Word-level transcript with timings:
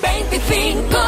25. 0.00 0.98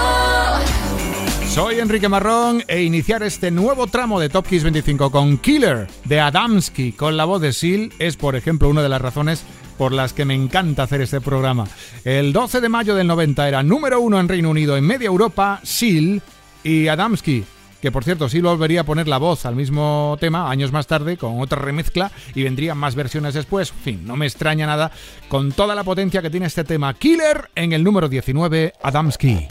Soy 1.49 1.81
Enrique 1.81 2.09
Marrón 2.09 2.63
e 2.69 2.83
iniciar 2.83 3.23
este 3.23 3.51
nuevo 3.51 3.87
tramo 3.87 4.21
de 4.21 4.29
Top 4.29 4.47
Kiss 4.47 4.63
25 4.63 5.11
con 5.11 5.39
Killer 5.39 5.89
de 6.05 6.21
Adamski 6.21 6.93
con 6.93 7.17
la 7.17 7.25
voz 7.25 7.41
de 7.41 7.53
Seal 7.53 7.93
es, 7.99 8.17
por 8.17 8.37
ejemplo, 8.37 8.69
una 8.69 8.83
de 8.83 8.89
las 8.89 9.01
razones 9.01 9.45
por 9.77 9.93
las 9.93 10.13
que 10.13 10.25
me 10.25 10.35
encanta 10.35 10.83
hacer 10.85 11.01
este 11.01 11.21
programa. 11.21 11.67
El 12.05 12.33
12 12.33 12.61
de 12.61 12.69
mayo 12.69 12.95
del 12.95 13.07
90 13.07 13.49
era 13.49 13.63
número 13.63 14.01
uno 14.01 14.21
en 14.21 14.29
Reino 14.29 14.51
Unido, 14.51 14.77
en 14.77 14.87
media 14.87 15.07
Europa, 15.07 15.61
Seal 15.63 16.23
y 16.63 16.89
Adamski 16.89 17.45
que 17.81 17.93
por 17.93 18.05
cierto 18.05 18.29
sí 18.29 18.41
volvería 18.41 18.83
a 18.83 18.85
poner 18.85 19.09
la 19.09 19.19
voz 19.19 19.47
al 19.47 19.57
mismo 19.57 20.17
tema 20.21 20.51
años 20.51 20.73
más 20.73 20.87
tarde 20.87 21.17
con 21.17 21.41
otra 21.41 21.61
remezcla 21.61 22.11
y 22.35 22.43
vendrían 22.43 22.79
más 22.79 22.95
versiones 22.95 23.35
después. 23.35 23.71
En 23.71 23.83
fin, 23.83 24.07
no 24.07 24.17
me 24.17 24.27
extraña 24.27 24.67
nada 24.67 24.91
con 25.29 25.53
toda 25.53 25.75
la 25.75 25.85
potencia 25.85 26.23
que 26.23 26.31
tiene 26.31 26.47
este 26.47 26.65
tema 26.65 26.95
Killer 26.95 27.51
en 27.55 27.73
el 27.73 27.85
número 27.85 28.09
19, 28.09 28.75
Adamski. 28.83 29.47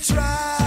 try. 0.00 0.57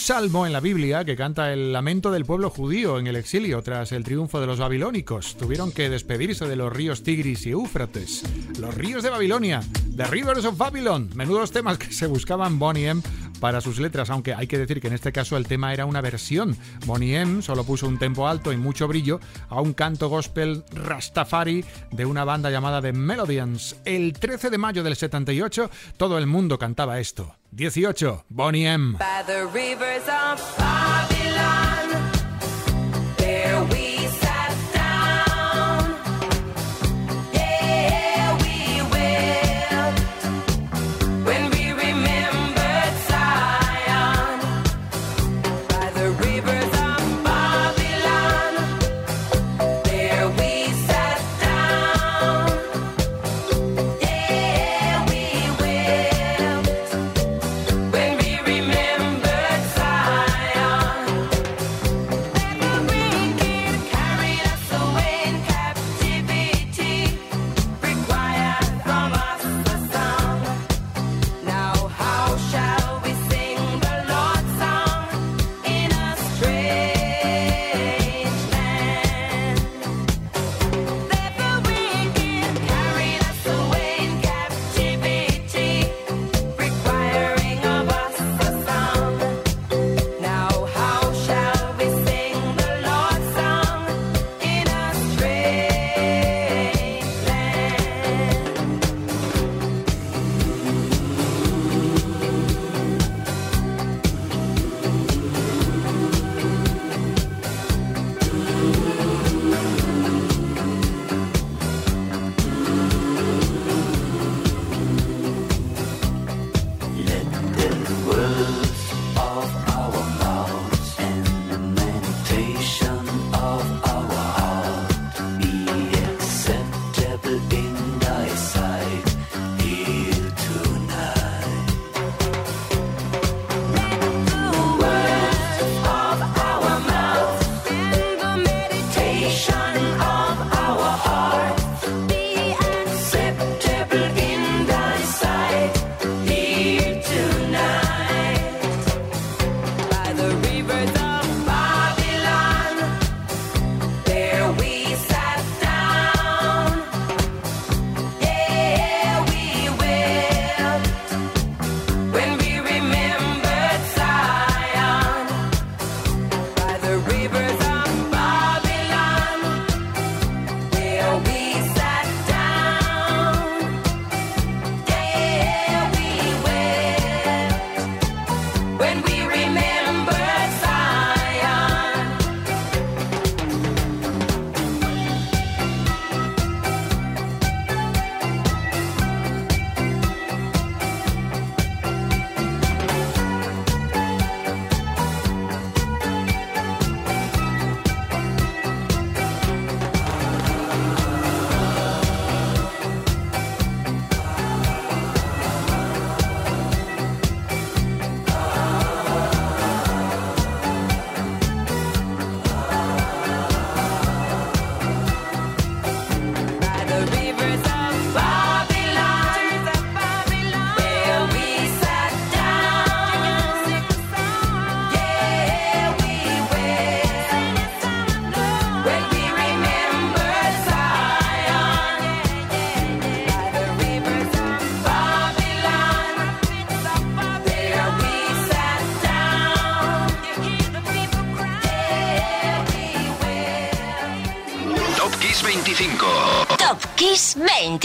Salmo 0.00 0.46
en 0.46 0.52
la 0.52 0.60
Biblia 0.60 1.04
que 1.04 1.14
canta 1.14 1.52
el 1.52 1.72
lamento 1.72 2.10
del 2.10 2.24
pueblo 2.24 2.50
judío 2.50 2.98
en 2.98 3.06
el 3.06 3.16
exilio 3.16 3.62
tras 3.62 3.92
el 3.92 4.02
triunfo 4.02 4.40
de 4.40 4.46
los 4.46 4.58
babilónicos. 4.58 5.36
Tuvieron 5.36 5.70
que 5.70 5.88
despedirse 5.88 6.48
de 6.48 6.56
los 6.56 6.72
ríos 6.72 7.02
Tigris 7.02 7.46
y 7.46 7.50
Éufrates. 7.50 8.24
Los 8.58 8.74
ríos 8.74 9.02
de 9.02 9.10
Babilonia, 9.10 9.62
The 9.96 10.04
Rivers 10.06 10.44
of 10.44 10.56
Babylon. 10.56 11.10
Menudos 11.14 11.52
temas 11.52 11.78
que 11.78 11.92
se 11.92 12.06
buscaban 12.06 12.58
Bonnie 12.58 12.94
para 13.40 13.60
sus 13.60 13.80
letras, 13.80 14.10
aunque 14.10 14.34
hay 14.34 14.46
que 14.46 14.58
decir 14.58 14.80
que 14.80 14.88
en 14.88 14.94
este 14.94 15.12
caso 15.12 15.36
el 15.36 15.46
tema 15.46 15.72
era 15.72 15.86
una 15.86 16.00
versión. 16.00 16.56
Bonnie 16.86 17.16
M 17.16 17.42
solo 17.42 17.64
puso 17.64 17.88
un 17.88 17.98
tempo 17.98 18.28
alto 18.28 18.52
y 18.52 18.56
mucho 18.56 18.86
brillo 18.86 19.20
a 19.48 19.60
un 19.60 19.72
canto 19.72 20.08
gospel 20.08 20.64
rastafari 20.72 21.64
de 21.90 22.04
una 22.04 22.24
banda 22.24 22.50
llamada 22.50 22.80
The 22.80 22.92
Melodians. 22.92 23.76
El 23.84 24.12
13 24.12 24.50
de 24.50 24.58
mayo 24.58 24.82
del 24.82 24.96
78 24.96 25.70
todo 25.96 26.18
el 26.18 26.26
mundo 26.26 26.58
cantaba 26.58 27.00
esto. 27.00 27.34
18. 27.52 28.26
Bonnie 28.28 28.66
M. 28.66 28.96
25. 28.98 31.89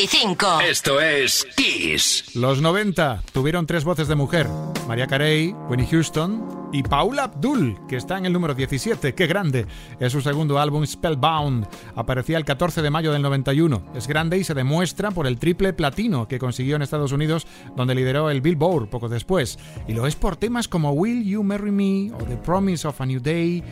25. 0.06 0.62
Esto 0.62 1.02
es 1.02 1.48
Kiss. 1.58 2.36
Los 2.36 2.62
90 2.62 3.24
tuvieron 3.34 3.66
tres 3.66 3.84
voces 3.84 4.08
de 4.08 4.14
mujer: 4.14 4.48
María 4.88 5.08
Carey, 5.08 5.56
Winnie 5.68 5.88
Houston 5.88 6.70
y 6.72 6.84
Paula 6.84 7.24
Abdul, 7.24 7.80
que 7.88 7.96
está 7.96 8.20
en 8.20 8.28
el 8.28 8.34
número 8.34 8.54
17. 8.54 9.16
¡Qué 9.16 9.26
grande! 9.26 9.66
Es 10.00 10.12
su 10.12 10.22
segundo 10.22 10.60
álbum, 10.60 10.86
Spellbound. 10.86 11.68
Aparecía 11.96 12.38
el 12.38 12.46
14 12.46 12.84
de 12.84 12.92
mayo 12.92 13.14
del 13.14 13.24
91. 13.24 13.94
Es 13.96 14.08
grande 14.08 14.38
y 14.38 14.44
se 14.44 14.54
demuestra 14.54 15.10
por 15.10 15.26
el 15.26 15.40
triple 15.40 15.74
platino 15.74 16.28
que 16.28 16.38
consiguió 16.38 16.76
en 16.76 16.84
Estados 16.84 17.12
Unidos, 17.12 17.48
donde 17.76 17.96
lideró 17.96 18.30
el 18.30 18.42
Billboard 18.42 18.92
poco 18.92 19.10
después. 19.10 19.58
Y 19.88 19.94
lo 19.94 20.06
es 20.06 20.16
por 20.16 20.36
temas 20.36 20.68
como 20.68 20.92
Will 20.92 21.26
You 21.26 21.42
Marry 21.42 21.72
Me 21.72 22.14
o 22.14 22.24
The 22.26 22.38
Promise 22.38 22.88
of 22.88 23.02
a 23.02 23.08
New 23.08 23.22
Day 23.22 23.64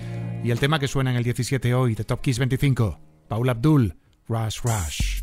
y 0.43 0.49
el 0.49 0.59
tema 0.59 0.79
que 0.79 0.87
suena 0.87 1.11
en 1.11 1.17
el 1.17 1.23
17 1.23 1.75
hoy 1.75 1.93
de 1.93 2.05
Top 2.05 2.21
Kiss 2.21 2.39
25. 2.39 2.99
Paula 3.27 3.51
Abdul, 3.51 3.95
Rush 4.27 4.61
Rush. 4.63 5.22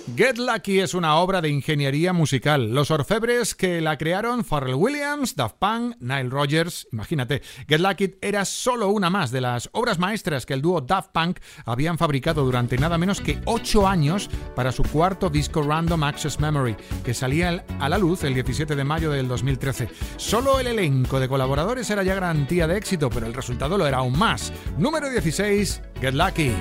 Get 0.15 0.37
Lucky 0.37 0.79
es 0.79 0.93
una 0.93 1.15
obra 1.15 1.41
de 1.41 1.49
ingeniería 1.49 2.11
musical. 2.11 2.73
Los 2.73 2.91
orfebres 2.91 3.55
que 3.55 3.81
la 3.81 3.97
crearon, 3.97 4.43
Pharrell 4.43 4.75
Williams, 4.75 5.35
Daft 5.35 5.55
Punk, 5.57 5.95
Nile 5.99 6.29
Rodgers. 6.29 6.87
Imagínate, 6.91 7.41
Get 7.67 7.79
Lucky 7.79 8.15
era 8.21 8.43
solo 8.45 8.89
una 8.89 9.09
más 9.09 9.31
de 9.31 9.41
las 9.41 9.69
obras 9.73 9.99
maestras 9.99 10.45
que 10.45 10.53
el 10.53 10.61
dúo 10.61 10.81
Daft 10.81 11.11
Punk 11.11 11.39
habían 11.65 11.97
fabricado 11.97 12.43
durante 12.43 12.77
nada 12.77 12.97
menos 12.97 13.21
que 13.21 13.39
8 13.45 13.87
años 13.87 14.29
para 14.55 14.71
su 14.71 14.83
cuarto 14.83 15.29
disco 15.29 15.61
Random 15.61 16.03
Access 16.03 16.39
Memory, 16.39 16.75
que 17.03 17.13
salía 17.13 17.63
a 17.79 17.89
la 17.89 17.97
luz 17.97 18.23
el 18.23 18.33
17 18.33 18.75
de 18.75 18.83
mayo 18.83 19.11
del 19.11 19.27
2013. 19.27 19.89
Solo 20.17 20.59
el 20.59 20.67
elenco 20.67 21.19
de 21.19 21.29
colaboradores 21.29 21.89
era 21.89 22.03
ya 22.03 22.15
garantía 22.15 22.67
de 22.67 22.77
éxito, 22.77 23.09
pero 23.09 23.27
el 23.27 23.33
resultado 23.33 23.77
lo 23.77 23.87
era 23.87 23.99
aún 23.99 24.17
más. 24.17 24.51
Número 24.77 25.09
16, 25.09 25.81
Get 26.01 26.13
Lucky. 26.13 26.51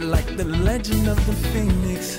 Legend 0.00 1.16
phoenix, 1.52 2.18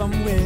I'm 0.00 0.24
with. 0.24 0.39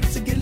like 0.00 0.12
to 0.12 0.20
get 0.20 0.39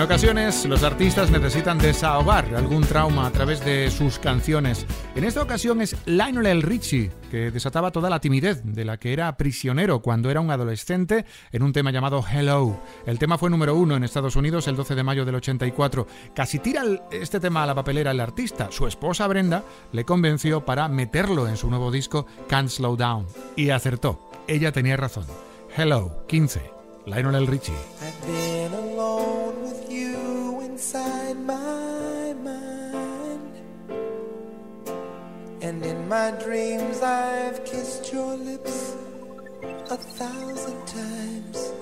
En 0.00 0.04
ocasiones, 0.04 0.64
los 0.64 0.82
artistas 0.82 1.30
necesitan 1.30 1.76
desahogar 1.76 2.54
algún 2.54 2.84
trauma 2.84 3.26
a 3.26 3.30
través 3.30 3.62
de 3.62 3.90
sus 3.90 4.18
canciones. 4.18 4.86
En 5.14 5.24
esta 5.24 5.42
ocasión 5.42 5.82
es 5.82 5.94
Lionel 6.06 6.62
Richie, 6.62 7.10
que 7.30 7.50
desataba 7.50 7.90
toda 7.90 8.08
la 8.08 8.18
timidez 8.18 8.62
de 8.64 8.86
la 8.86 8.96
que 8.96 9.12
era 9.12 9.36
prisionero 9.36 10.00
cuando 10.00 10.30
era 10.30 10.40
un 10.40 10.50
adolescente 10.50 11.26
en 11.52 11.62
un 11.62 11.74
tema 11.74 11.90
llamado 11.90 12.24
Hello. 12.26 12.80
El 13.04 13.18
tema 13.18 13.36
fue 13.36 13.50
número 13.50 13.76
uno 13.76 13.94
en 13.94 14.02
Estados 14.02 14.36
Unidos 14.36 14.68
el 14.68 14.76
12 14.76 14.94
de 14.94 15.02
mayo 15.02 15.26
del 15.26 15.34
84. 15.34 16.06
Casi 16.34 16.60
tira 16.60 16.82
este 17.12 17.38
tema 17.38 17.62
a 17.64 17.66
la 17.66 17.74
papelera 17.74 18.12
el 18.12 18.20
artista. 18.20 18.68
Su 18.70 18.86
esposa 18.86 19.26
Brenda 19.26 19.64
le 19.92 20.06
convenció 20.06 20.64
para 20.64 20.88
meterlo 20.88 21.46
en 21.46 21.58
su 21.58 21.68
nuevo 21.68 21.90
disco 21.90 22.24
Can't 22.48 22.70
Slow 22.70 22.96
Down. 22.96 23.26
Y 23.54 23.68
acertó. 23.68 24.30
Ella 24.48 24.72
tenía 24.72 24.96
razón. 24.96 25.26
Hello, 25.76 26.24
15. 26.26 26.62
Lionel 27.04 27.46
Richie. 27.46 27.74
Inside 31.30 31.46
my 31.46 32.34
mind. 32.42 33.54
And 35.62 35.84
in 35.84 36.08
my 36.08 36.30
dreams, 36.42 37.02
I've 37.02 37.64
kissed 37.64 38.12
your 38.12 38.36
lips 38.36 38.96
a 39.90 39.96
thousand 39.96 40.86
times. 40.86 41.72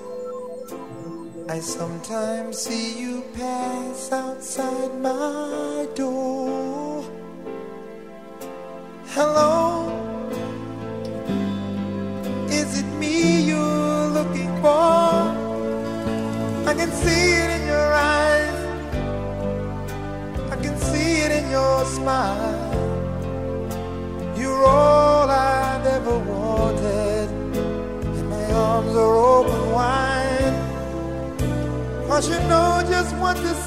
I 1.49 1.59
sometimes 1.59 2.59
see 2.59 2.99
you 2.99 3.23
pass 3.33 4.11
outside 4.11 4.93
my 5.01 5.87
door. 5.95 7.03
Hello, 9.15 9.58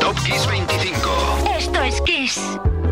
Top 0.00 0.16
Kiss 0.24 0.46
25. 0.46 0.98
Esto 1.56 1.82
es 1.82 2.00
Kiss. 2.02 2.40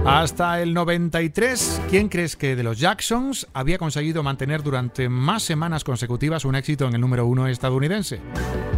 Hasta 0.06 0.62
el 0.62 0.72
93, 0.72 1.82
¿quién 1.90 2.08
crees 2.08 2.36
que 2.36 2.56
de 2.56 2.62
los 2.62 2.78
Jacksons 2.78 3.46
había 3.52 3.78
conseguido 3.78 4.22
mantener 4.22 4.62
durante 4.62 5.08
más 5.08 5.42
semanas 5.42 5.84
consecutivas 5.84 6.44
un 6.44 6.54
éxito 6.54 6.88
en 6.88 6.94
el 6.94 7.00
número 7.00 7.26
uno 7.26 7.46
estadounidense? 7.46 8.20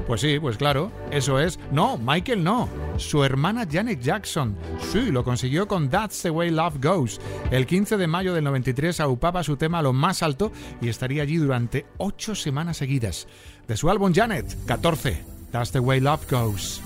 Pues 0.06 0.20
sí, 0.20 0.38
pues 0.40 0.56
claro, 0.56 0.90
eso 1.10 1.38
es. 1.38 1.58
No, 1.70 1.96
Michael 1.96 2.42
no. 2.42 2.68
Su 2.96 3.24
hermana 3.24 3.66
Janet 3.70 4.00
Jackson. 4.00 4.56
Sí, 4.92 5.10
lo 5.10 5.22
consiguió 5.22 5.68
con 5.68 5.88
That's 5.88 6.22
the 6.22 6.30
Way 6.30 6.50
Love 6.50 6.82
Goes. 6.82 7.20
El 7.50 7.66
15 7.66 7.96
de 7.96 8.06
mayo 8.06 8.34
del 8.34 8.44
93 8.44 8.98
aupaba 9.00 9.44
su 9.44 9.56
tema 9.56 9.78
a 9.78 9.82
lo 9.82 9.92
más 9.92 10.22
alto 10.22 10.52
y 10.80 10.88
estaría 10.88 11.22
allí 11.22 11.36
durante 11.36 11.86
ocho 11.98 12.34
semanas 12.34 12.78
seguidas. 12.78 13.28
De 13.68 13.76
su 13.76 13.88
álbum 13.88 14.12
Janet, 14.12 14.56
14. 14.66 15.24
That's 15.52 15.70
the 15.70 15.78
Way 15.78 16.00
Love 16.00 16.28
Goes. 16.30 16.82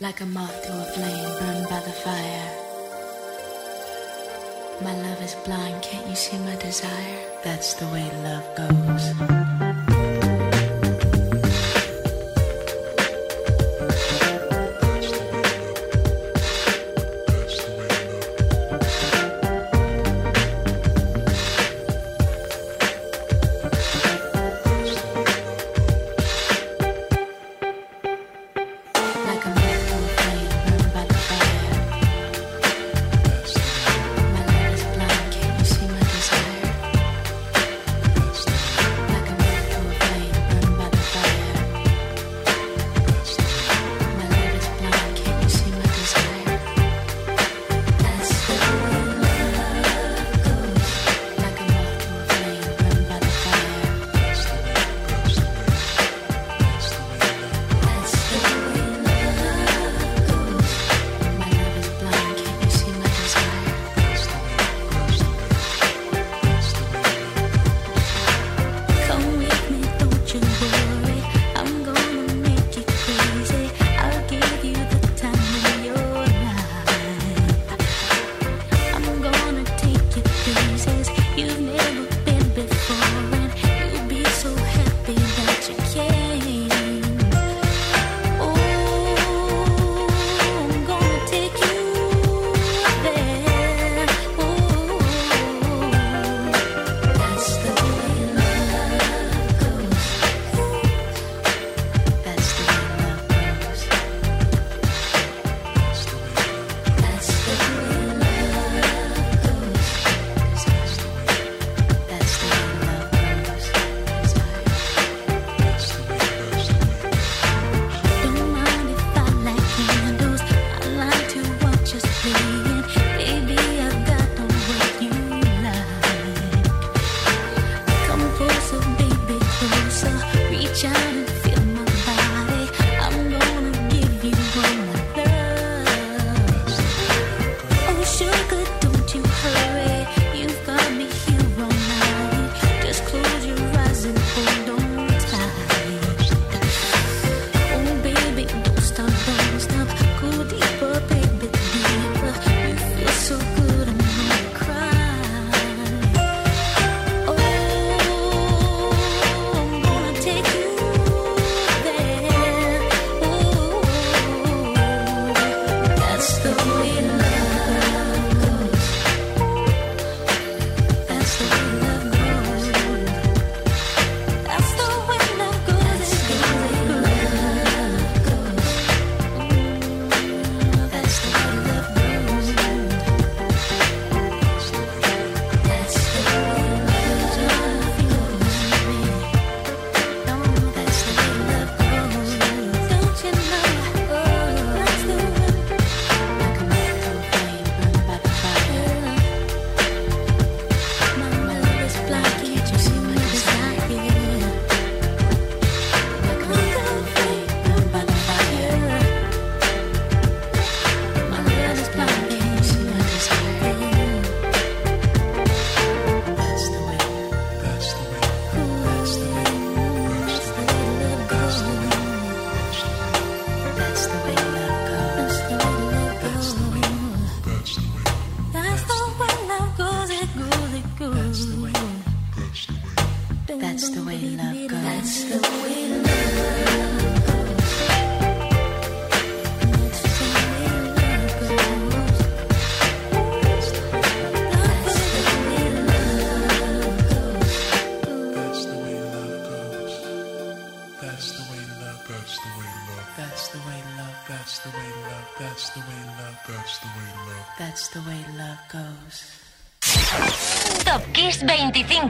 Like 0.00 0.20
a 0.20 0.26
moth 0.26 0.64
to 0.64 0.72
a 0.72 0.84
flame 0.86 1.38
burned 1.38 1.68
by 1.68 1.78
the 1.78 1.92
fire. 1.92 2.50
My 4.82 4.92
love 4.92 5.22
is 5.22 5.36
blind, 5.44 5.84
can't 5.84 6.08
you 6.08 6.16
see 6.16 6.36
my 6.38 6.56
desire? 6.56 7.20
That's 7.44 7.74
the 7.74 7.86
way 7.86 8.10
love 8.24 8.56
goes. 8.56 9.83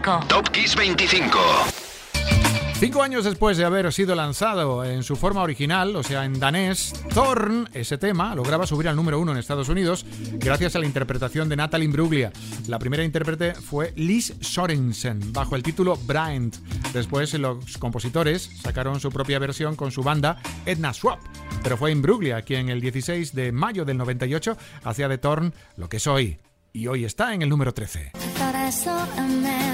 25. 0.05 0.27
Top 0.29 0.51
Kiss 0.51 0.77
25. 0.77 1.39
Cinco 2.75 3.03
años 3.03 3.25
después 3.25 3.57
de 3.57 3.65
haber 3.65 3.91
sido 3.93 4.15
lanzado 4.15 4.85
en 4.85 5.03
su 5.03 5.17
forma 5.17 5.43
original, 5.43 5.97
o 5.97 6.03
sea, 6.03 6.27
en 6.27 6.39
danés, 6.39 6.93
Thorn, 7.15 7.71
ese 7.73 7.97
tema, 7.97 8.35
lograba 8.35 8.67
subir 8.67 8.89
al 8.89 8.97
número 8.97 9.19
uno 9.19 9.33
en 9.33 9.39
Estados 9.39 9.71
Unidos 9.71 10.05
gracias 10.33 10.77
a 10.77 10.81
la 10.81 10.85
interpretación 10.85 11.49
de 11.49 11.57
Natalie 11.57 11.87
Imbruglia. 11.87 12.33
La 12.67 12.79
primera 12.79 13.03
intérprete 13.03 13.55
fue 13.55 13.95
Liz 13.97 14.35
Sorensen, 14.41 15.33
bajo 15.33 15.57
el 15.57 15.63
título 15.63 15.97
Bryant. 15.97 16.57
Después, 16.93 17.33
los 17.35 17.79
compositores 17.79 18.51
sacaron 18.61 19.01
su 19.01 19.11
propia 19.11 19.39
versión 19.39 19.75
con 19.75 19.91
su 19.91 20.03
banda 20.03 20.37
Edna 20.67 20.93
Swap, 20.93 21.21
pero 21.63 21.79
fue 21.79 21.93
Imbruglia 21.93 22.43
quien 22.43 22.69
el 22.69 22.83
16 22.83 23.35
de 23.35 23.53
mayo 23.53 23.87
del 23.87 23.97
98 23.97 24.59
hacía 24.83 25.09
de 25.09 25.17
Thorn 25.17 25.55
lo 25.77 25.89
que 25.89 25.97
es 25.97 26.07
hoy. 26.07 26.39
Y 26.73 26.89
hoy 26.89 27.05
está 27.05 27.33
en 27.33 27.43
el 27.43 27.49
número 27.49 27.73
13. 27.73 28.13
Thought 28.75 29.19
I 29.19 29.74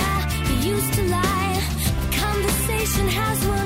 has 3.07 3.45
run. 3.45 3.60